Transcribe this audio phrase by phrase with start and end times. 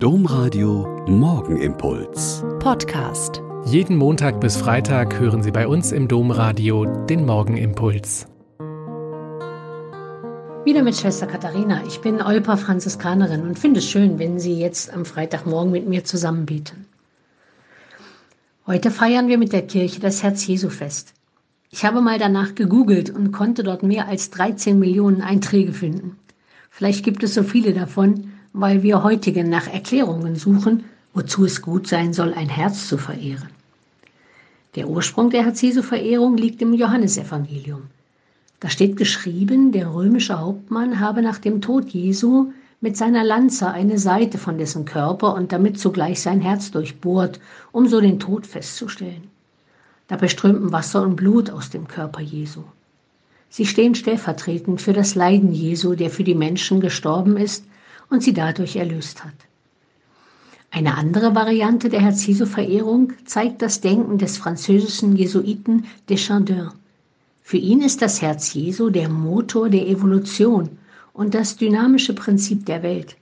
[0.00, 2.44] Domradio Morgenimpuls.
[2.60, 3.42] Podcast.
[3.64, 8.28] Jeden Montag bis Freitag hören Sie bei uns im Domradio den Morgenimpuls.
[10.64, 11.82] Wieder mit Schwester Katharina.
[11.88, 16.04] Ich bin Olpa Franziskanerin und finde es schön, wenn Sie jetzt am Freitagmorgen mit mir
[16.04, 16.86] zusammen beten.
[18.68, 21.12] Heute feiern wir mit der Kirche das Herz-Jesu-Fest.
[21.70, 26.16] Ich habe mal danach gegoogelt und konnte dort mehr als 13 Millionen Einträge finden.
[26.70, 30.84] Vielleicht gibt es so viele davon, weil wir heutige nach Erklärungen suchen,
[31.14, 33.48] wozu es gut sein soll, ein Herz zu verehren.
[34.74, 37.82] Der Ursprung der Herz-Jesu-Verehrung liegt im Johannesevangelium.
[38.60, 43.98] Da steht geschrieben, der römische Hauptmann habe nach dem Tod Jesu mit seiner Lanze eine
[43.98, 47.40] Seite von dessen Körper und damit zugleich sein Herz durchbohrt,
[47.72, 49.28] um so den Tod festzustellen.
[50.06, 52.62] Dabei strömten Wasser und Blut aus dem Körper Jesu.
[53.50, 57.64] Sie stehen stellvertretend für das Leiden Jesu, der für die Menschen gestorben ist
[58.10, 59.34] und sie dadurch erlöst hat.
[60.70, 66.72] Eine andere Variante der Herz-Jesu-Verehrung zeigt das Denken des französischen Jesuiten Deschardins.
[67.42, 70.78] Für ihn ist das Herz Jesu der Motor der Evolution
[71.14, 73.16] und das dynamische Prinzip der Welt.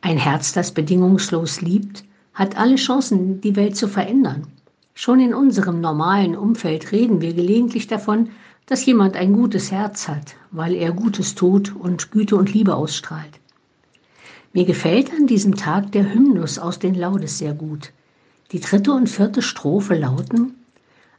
[0.00, 4.46] Ein Herz, das bedingungslos liebt, hat alle Chancen, die Welt zu verändern.
[4.94, 8.30] Schon in unserem normalen Umfeld reden wir gelegentlich davon,
[8.64, 13.38] dass jemand ein gutes Herz hat, weil er Gutes tut und Güte und Liebe ausstrahlt.
[14.56, 17.92] Mir gefällt an diesem Tag der Hymnus aus den Laudes sehr gut.
[18.52, 20.54] Die dritte und vierte Strophe lauten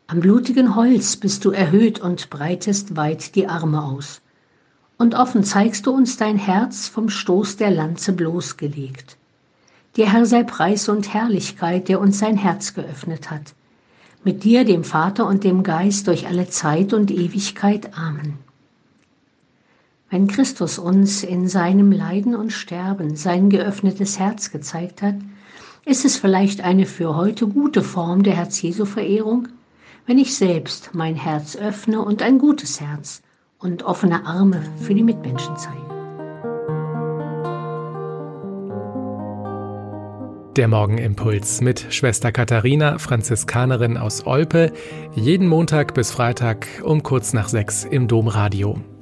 [0.07, 4.21] Am blutigen Holz bist du erhöht und breitest weit die Arme aus.
[4.97, 9.17] Und offen zeigst du uns dein Herz vom Stoß der Lanze bloßgelegt.
[9.97, 13.53] Dir Herr sei Preis und Herrlichkeit, der uns sein Herz geöffnet hat.
[14.23, 17.95] Mit dir, dem Vater und dem Geist, durch alle Zeit und Ewigkeit.
[17.95, 18.46] Amen.
[20.09, 25.15] Wenn Christus uns in seinem Leiden und Sterben sein geöffnetes Herz gezeigt hat,
[25.85, 29.49] ist es vielleicht eine für heute gute Form der Herz-Jesu-Verehrung,
[30.05, 33.21] wenn ich selbst mein Herz öffne und ein gutes Herz
[33.59, 35.75] und offene Arme für die Mitmenschen zeige.
[40.55, 44.71] Der Morgenimpuls mit Schwester Katharina, Franziskanerin aus Olpe,
[45.13, 48.81] jeden Montag bis Freitag um kurz nach sechs im Domradio.